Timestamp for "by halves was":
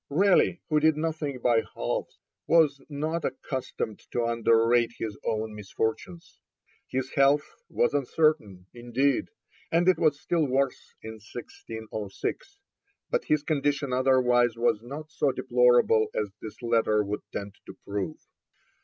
1.43-2.81